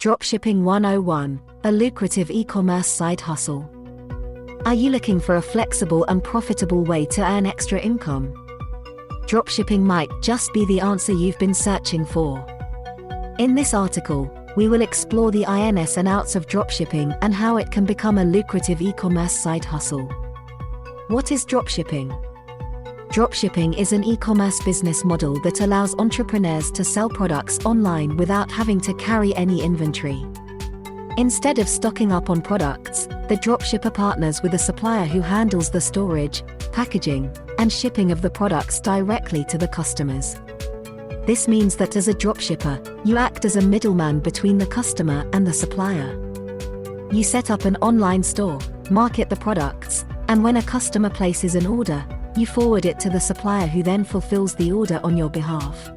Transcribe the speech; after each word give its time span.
Dropshipping 0.00 0.62
101 0.62 1.38
A 1.64 1.70
lucrative 1.70 2.30
e 2.30 2.42
commerce 2.42 2.86
side 2.86 3.20
hustle. 3.20 3.70
Are 4.64 4.72
you 4.72 4.88
looking 4.88 5.20
for 5.20 5.36
a 5.36 5.42
flexible 5.42 6.06
and 6.06 6.24
profitable 6.24 6.84
way 6.84 7.04
to 7.04 7.22
earn 7.22 7.44
extra 7.44 7.78
income? 7.78 8.32
Dropshipping 9.26 9.80
might 9.80 10.08
just 10.22 10.54
be 10.54 10.64
the 10.64 10.80
answer 10.80 11.12
you've 11.12 11.38
been 11.38 11.52
searching 11.52 12.06
for. 12.06 12.42
In 13.38 13.54
this 13.54 13.74
article, 13.74 14.32
we 14.56 14.68
will 14.68 14.80
explore 14.80 15.30
the 15.30 15.44
ins 15.44 15.98
and 15.98 16.08
outs 16.08 16.34
of 16.34 16.46
dropshipping 16.46 17.18
and 17.20 17.34
how 17.34 17.58
it 17.58 17.70
can 17.70 17.84
become 17.84 18.16
a 18.16 18.24
lucrative 18.24 18.80
e 18.80 18.94
commerce 18.94 19.34
side 19.34 19.66
hustle. 19.66 20.08
What 21.08 21.30
is 21.30 21.44
dropshipping? 21.44 22.29
Dropshipping 23.10 23.76
is 23.76 23.92
an 23.92 24.04
e 24.04 24.16
commerce 24.16 24.62
business 24.62 25.04
model 25.04 25.40
that 25.40 25.62
allows 25.62 25.96
entrepreneurs 25.96 26.70
to 26.70 26.84
sell 26.84 27.08
products 27.08 27.58
online 27.64 28.16
without 28.16 28.52
having 28.52 28.80
to 28.82 28.94
carry 28.94 29.34
any 29.34 29.64
inventory. 29.64 30.24
Instead 31.16 31.58
of 31.58 31.68
stocking 31.68 32.12
up 32.12 32.30
on 32.30 32.40
products, 32.40 33.06
the 33.28 33.36
dropshipper 33.42 33.92
partners 33.92 34.42
with 34.42 34.54
a 34.54 34.58
supplier 34.58 35.06
who 35.06 35.20
handles 35.20 35.70
the 35.70 35.80
storage, 35.80 36.44
packaging, 36.70 37.36
and 37.58 37.72
shipping 37.72 38.12
of 38.12 38.22
the 38.22 38.30
products 38.30 38.78
directly 38.78 39.44
to 39.46 39.58
the 39.58 39.66
customers. 39.66 40.36
This 41.26 41.48
means 41.48 41.74
that 41.76 41.96
as 41.96 42.06
a 42.06 42.14
dropshipper, 42.14 43.04
you 43.04 43.16
act 43.16 43.44
as 43.44 43.56
a 43.56 43.60
middleman 43.60 44.20
between 44.20 44.56
the 44.56 44.66
customer 44.66 45.28
and 45.32 45.44
the 45.44 45.52
supplier. 45.52 46.14
You 47.10 47.24
set 47.24 47.50
up 47.50 47.64
an 47.64 47.74
online 47.82 48.22
store, 48.22 48.60
market 48.88 49.28
the 49.30 49.34
products, 49.34 50.04
and 50.28 50.44
when 50.44 50.58
a 50.58 50.62
customer 50.62 51.10
places 51.10 51.56
an 51.56 51.66
order, 51.66 52.06
you 52.36 52.46
forward 52.46 52.86
it 52.86 53.00
to 53.00 53.10
the 53.10 53.20
supplier 53.20 53.66
who 53.66 53.82
then 53.82 54.04
fulfills 54.04 54.54
the 54.54 54.72
order 54.72 55.00
on 55.02 55.16
your 55.16 55.30
behalf. 55.30 55.90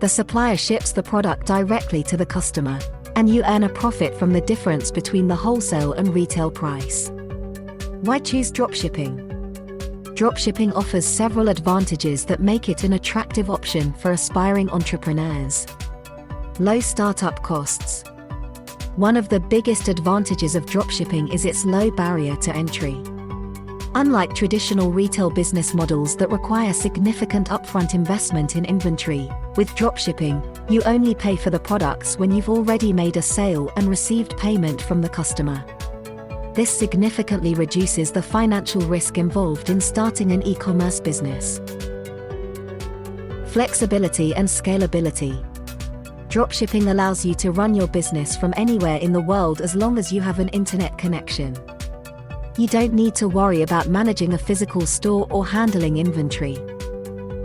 The 0.00 0.08
supplier 0.08 0.56
ships 0.56 0.92
the 0.92 1.02
product 1.02 1.46
directly 1.46 2.02
to 2.04 2.16
the 2.16 2.24
customer, 2.24 2.78
and 3.16 3.28
you 3.28 3.42
earn 3.44 3.64
a 3.64 3.68
profit 3.68 4.14
from 4.14 4.32
the 4.32 4.40
difference 4.40 4.90
between 4.90 5.28
the 5.28 5.36
wholesale 5.36 5.92
and 5.92 6.14
retail 6.14 6.50
price. 6.50 7.10
Why 8.00 8.18
choose 8.18 8.50
dropshipping? 8.50 9.28
Dropshipping 10.16 10.74
offers 10.74 11.04
several 11.04 11.48
advantages 11.48 12.24
that 12.26 12.40
make 12.40 12.68
it 12.68 12.84
an 12.84 12.94
attractive 12.94 13.50
option 13.50 13.92
for 13.94 14.12
aspiring 14.12 14.70
entrepreneurs. 14.70 15.66
Low 16.58 16.80
startup 16.80 17.42
costs. 17.42 18.04
One 18.96 19.16
of 19.16 19.28
the 19.28 19.40
biggest 19.40 19.88
advantages 19.88 20.54
of 20.54 20.66
dropshipping 20.66 21.32
is 21.32 21.44
its 21.44 21.64
low 21.64 21.90
barrier 21.90 22.36
to 22.36 22.54
entry. 22.54 23.02
Unlike 23.96 24.36
traditional 24.36 24.92
retail 24.92 25.30
business 25.30 25.74
models 25.74 26.14
that 26.16 26.30
require 26.30 26.72
significant 26.72 27.48
upfront 27.48 27.92
investment 27.92 28.54
in 28.54 28.64
inventory, 28.64 29.28
with 29.56 29.68
dropshipping, 29.70 30.70
you 30.70 30.80
only 30.82 31.12
pay 31.12 31.34
for 31.34 31.50
the 31.50 31.58
products 31.58 32.16
when 32.16 32.30
you've 32.30 32.48
already 32.48 32.92
made 32.92 33.16
a 33.16 33.22
sale 33.22 33.68
and 33.74 33.88
received 33.88 34.36
payment 34.36 34.80
from 34.80 35.02
the 35.02 35.08
customer. 35.08 35.64
This 36.54 36.70
significantly 36.70 37.54
reduces 37.54 38.12
the 38.12 38.22
financial 38.22 38.80
risk 38.82 39.18
involved 39.18 39.70
in 39.70 39.80
starting 39.80 40.30
an 40.30 40.46
e 40.46 40.54
commerce 40.54 41.00
business. 41.00 41.60
Flexibility 43.46 44.32
and 44.36 44.46
scalability. 44.46 45.44
Dropshipping 46.28 46.92
allows 46.92 47.26
you 47.26 47.34
to 47.34 47.50
run 47.50 47.74
your 47.74 47.88
business 47.88 48.36
from 48.36 48.54
anywhere 48.56 48.98
in 48.98 49.12
the 49.12 49.20
world 49.20 49.60
as 49.60 49.74
long 49.74 49.98
as 49.98 50.12
you 50.12 50.20
have 50.20 50.38
an 50.38 50.48
internet 50.50 50.96
connection. 50.96 51.56
You 52.58 52.66
don't 52.66 52.92
need 52.92 53.14
to 53.16 53.28
worry 53.28 53.62
about 53.62 53.88
managing 53.88 54.34
a 54.34 54.38
physical 54.38 54.84
store 54.84 55.26
or 55.30 55.46
handling 55.46 55.98
inventory. 55.98 56.58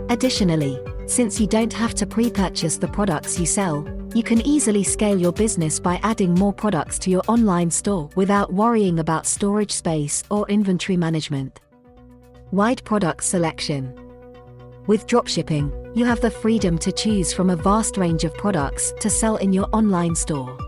Additionally, 0.08 0.80
since 1.06 1.40
you 1.40 1.46
don't 1.46 1.72
have 1.72 1.94
to 1.94 2.06
pre 2.06 2.28
purchase 2.28 2.76
the 2.76 2.88
products 2.88 3.38
you 3.38 3.46
sell, 3.46 3.86
you 4.14 4.24
can 4.24 4.44
easily 4.44 4.82
scale 4.82 5.16
your 5.16 5.32
business 5.32 5.78
by 5.78 6.00
adding 6.02 6.34
more 6.34 6.52
products 6.52 6.98
to 7.00 7.10
your 7.10 7.22
online 7.28 7.70
store 7.70 8.10
without 8.16 8.52
worrying 8.52 8.98
about 8.98 9.26
storage 9.26 9.72
space 9.72 10.24
or 10.28 10.48
inventory 10.48 10.96
management. 10.96 11.60
Wide 12.50 12.82
product 12.84 13.22
selection. 13.22 13.94
With 14.88 15.06
dropshipping, 15.06 15.96
you 15.96 16.04
have 16.04 16.20
the 16.20 16.30
freedom 16.30 16.78
to 16.78 16.90
choose 16.90 17.32
from 17.32 17.50
a 17.50 17.56
vast 17.56 17.96
range 17.96 18.24
of 18.24 18.34
products 18.34 18.92
to 19.00 19.08
sell 19.08 19.36
in 19.36 19.52
your 19.52 19.68
online 19.72 20.14
store 20.14 20.58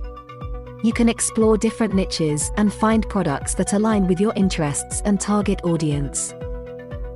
you 0.85 0.93
can 0.93 1.09
explore 1.09 1.59
different 1.59 1.95
niches 1.95 2.53
and 2.57 2.73
find 2.73 3.09
products 3.09 3.55
that 3.55 3.73
align 3.73 4.07
with 4.07 4.21
your 4.21 4.33
interests 4.37 5.03
and 5.05 5.21
target 5.21 5.61
audience. 5.65 6.35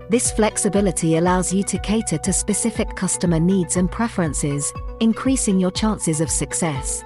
This 0.09 0.33
flexibility 0.33 1.17
allows 1.17 1.53
you 1.53 1.63
to 1.65 1.79
cater 1.79 2.19
to 2.19 2.33
specific 2.33 2.95
customer 2.97 3.39
needs 3.39 3.77
and 3.77 3.91
preferences, 3.91 4.73
increasing 5.01 5.61
your 5.61 5.71
chances 5.71 6.21
of 6.21 6.29
success. 6.29 7.05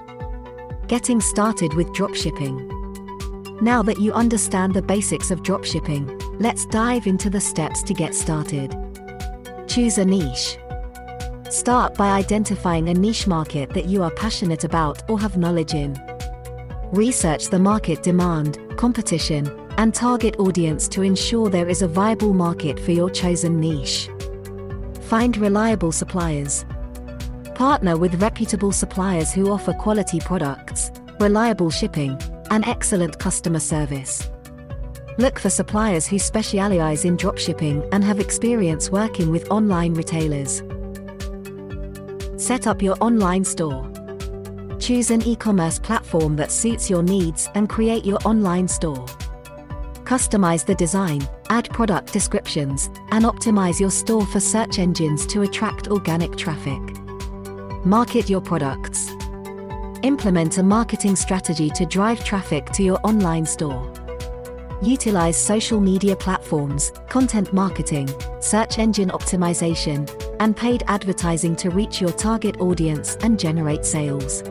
Getting 0.87 1.21
started 1.21 1.73
with 1.73 1.87
dropshipping. 1.89 3.61
Now 3.61 3.81
that 3.83 3.99
you 3.99 4.11
understand 4.13 4.73
the 4.73 4.81
basics 4.81 5.31
of 5.31 5.43
dropshipping, 5.43 6.39
let's 6.39 6.65
dive 6.65 7.07
into 7.07 7.29
the 7.29 7.41
steps 7.41 7.83
to 7.83 7.93
get 7.93 8.15
started. 8.15 8.75
Choose 9.67 9.97
a 9.99 10.05
niche. 10.05 10.57
Start 11.49 11.95
by 11.95 12.17
identifying 12.17 12.89
a 12.89 12.93
niche 12.93 13.27
market 13.27 13.69
that 13.69 13.85
you 13.85 14.03
are 14.03 14.11
passionate 14.11 14.63
about 14.63 15.09
or 15.09 15.19
have 15.19 15.37
knowledge 15.37 15.73
in. 15.73 16.06
Research 16.93 17.49
the 17.49 17.59
market 17.59 18.01
demand, 18.01 18.59
competition, 18.77 19.45
and 19.77 19.93
target 19.93 20.39
audience 20.39 20.87
to 20.87 21.01
ensure 21.01 21.49
there 21.49 21.67
is 21.67 21.81
a 21.81 21.87
viable 21.87 22.33
market 22.33 22.79
for 22.79 22.91
your 22.91 23.09
chosen 23.09 23.59
niche. 23.59 24.09
Find 25.01 25.35
reliable 25.35 25.91
suppliers. 25.91 26.65
Partner 27.55 27.97
with 27.97 28.21
reputable 28.21 28.71
suppliers 28.71 29.33
who 29.33 29.51
offer 29.51 29.73
quality 29.73 30.21
products, 30.21 30.89
reliable 31.19 31.69
shipping, 31.69 32.17
and 32.51 32.65
excellent 32.65 33.19
customer 33.19 33.59
service. 33.59 34.29
Look 35.17 35.39
for 35.39 35.49
suppliers 35.49 36.07
who 36.07 36.17
specialize 36.17 37.03
in 37.03 37.17
dropshipping 37.17 37.89
and 37.91 38.01
have 38.01 38.21
experience 38.21 38.89
working 38.89 39.29
with 39.29 39.51
online 39.51 39.93
retailers. 39.93 40.63
Set 42.41 42.65
up 42.65 42.81
your 42.81 42.95
online 43.01 43.43
store. 43.43 43.91
Choose 44.87 45.11
an 45.11 45.21
e 45.23 45.35
commerce 45.35 45.77
platform 45.79 46.37
that 46.37 46.49
suits 46.49 46.89
your 46.89 47.03
needs 47.03 47.49
and 47.55 47.67
create 47.67 48.05
your 48.05 48.19
online 48.23 48.69
store. 48.69 49.05
Customize 50.05 50.65
the 50.65 50.75
design, 50.75 51.27
add 51.49 51.69
product 51.71 52.13
descriptions, 52.13 52.89
and 53.11 53.25
optimize 53.25 53.81
your 53.81 53.91
store 53.91 54.25
for 54.25 54.39
search 54.39 54.79
engines 54.79 55.27
to 55.27 55.41
attract 55.41 55.89
organic 55.89 56.37
traffic. 56.37 56.79
Market 57.85 58.29
your 58.29 58.39
products. 58.39 59.09
Implement 60.03 60.57
a 60.57 60.63
marketing 60.63 61.17
strategy 61.17 61.69
to 61.71 61.85
drive 61.85 62.23
traffic 62.23 62.67
to 62.67 62.81
your 62.81 63.01
online 63.03 63.45
store. 63.45 63.91
Utilize 64.81 65.35
social 65.35 65.81
media 65.81 66.15
platforms, 66.15 66.93
content 67.09 67.51
marketing, 67.51 68.09
search 68.39 68.79
engine 68.79 69.09
optimization, 69.09 70.09
and 70.39 70.55
paid 70.55 70.83
advertising 70.87 71.57
to 71.57 71.71
reach 71.71 71.99
your 71.99 72.13
target 72.13 72.61
audience 72.61 73.17
and 73.17 73.37
generate 73.37 73.83
sales. 73.83 74.43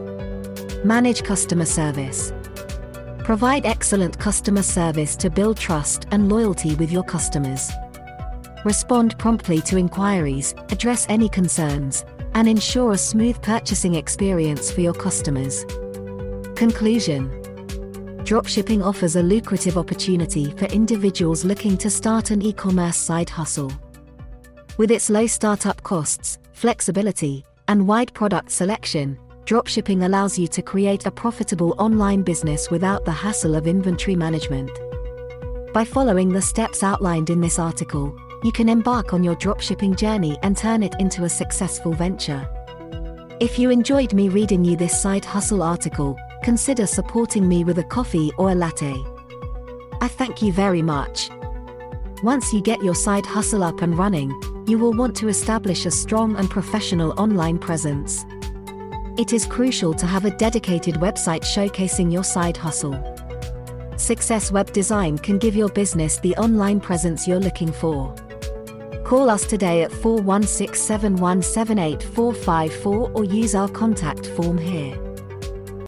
Manage 0.84 1.24
customer 1.24 1.64
service. 1.64 2.32
Provide 3.24 3.66
excellent 3.66 4.18
customer 4.18 4.62
service 4.62 5.16
to 5.16 5.30
build 5.30 5.56
trust 5.56 6.06
and 6.10 6.28
loyalty 6.28 6.74
with 6.76 6.92
your 6.92 7.02
customers. 7.02 7.70
Respond 8.64 9.18
promptly 9.18 9.60
to 9.62 9.78
inquiries, 9.78 10.54
address 10.70 11.06
any 11.08 11.28
concerns, 11.28 12.04
and 12.34 12.46
ensure 12.46 12.92
a 12.92 12.98
smooth 12.98 13.40
purchasing 13.42 13.94
experience 13.94 14.70
for 14.70 14.82
your 14.82 14.92
customers. 14.92 15.64
Conclusion 16.54 17.30
Dropshipping 18.24 18.84
offers 18.84 19.16
a 19.16 19.22
lucrative 19.22 19.78
opportunity 19.78 20.50
for 20.52 20.66
individuals 20.66 21.44
looking 21.44 21.76
to 21.78 21.90
start 21.90 22.30
an 22.30 22.42
e 22.42 22.52
commerce 22.52 22.96
side 22.96 23.30
hustle. 23.30 23.72
With 24.76 24.90
its 24.90 25.10
low 25.10 25.26
startup 25.26 25.82
costs, 25.82 26.38
flexibility, 26.52 27.44
and 27.66 27.88
wide 27.88 28.12
product 28.14 28.50
selection, 28.50 29.18
dropshipping 29.46 30.04
allows 30.04 30.36
you 30.36 30.48
to 30.48 30.60
create 30.60 31.06
a 31.06 31.10
profitable 31.10 31.72
online 31.78 32.22
business 32.22 32.68
without 32.68 33.04
the 33.04 33.12
hassle 33.12 33.54
of 33.54 33.68
inventory 33.68 34.16
management. 34.16 34.70
By 35.72 35.84
following 35.84 36.32
the 36.32 36.42
steps 36.42 36.82
outlined 36.82 37.30
in 37.30 37.40
this 37.40 37.60
article, 37.60 38.18
you 38.42 38.50
can 38.50 38.68
embark 38.68 39.12
on 39.12 39.22
your 39.22 39.36
dropshipping 39.36 39.96
journey 39.96 40.36
and 40.42 40.56
turn 40.56 40.82
it 40.82 40.96
into 40.98 41.24
a 41.24 41.28
successful 41.28 41.92
venture. 41.92 42.48
If 43.38 43.56
you 43.56 43.70
enjoyed 43.70 44.14
me 44.14 44.28
reading 44.28 44.64
you 44.64 44.76
this 44.76 45.00
side 45.00 45.24
hustle 45.24 45.62
article, 45.62 46.16
consider 46.42 46.86
supporting 46.86 47.48
me 47.48 47.62
with 47.62 47.78
a 47.78 47.84
coffee 47.84 48.32
or 48.38 48.50
a 48.50 48.54
latte. 48.54 48.96
I 50.00 50.08
thank 50.08 50.42
you 50.42 50.52
very 50.52 50.82
much. 50.82 51.30
Once 52.24 52.52
you 52.52 52.60
get 52.60 52.82
your 52.82 52.96
side 52.96 53.26
hustle 53.26 53.62
up 53.62 53.80
and 53.82 53.96
running, 53.96 54.30
you 54.66 54.76
will 54.76 54.92
want 54.92 55.14
to 55.18 55.28
establish 55.28 55.86
a 55.86 55.90
strong 55.92 56.34
and 56.34 56.50
professional 56.50 57.14
online 57.20 57.58
presence. 57.58 58.24
It 59.18 59.32
is 59.32 59.46
crucial 59.46 59.94
to 59.94 60.06
have 60.06 60.26
a 60.26 60.30
dedicated 60.30 60.96
website 60.96 61.40
showcasing 61.40 62.12
your 62.12 62.22
side 62.22 62.54
hustle. 62.54 63.02
Success 63.96 64.52
Web 64.52 64.72
Design 64.72 65.16
can 65.16 65.38
give 65.38 65.56
your 65.56 65.70
business 65.70 66.18
the 66.18 66.36
online 66.36 66.80
presence 66.80 67.26
you're 67.26 67.40
looking 67.40 67.72
for. 67.72 68.14
Call 69.06 69.30
us 69.30 69.46
today 69.46 69.84
at 69.84 69.90
416 69.90 70.98
7178454 70.98 73.14
or 73.14 73.24
use 73.24 73.54
our 73.54 73.70
contact 73.70 74.26
form 74.26 74.58
here. 74.58 75.05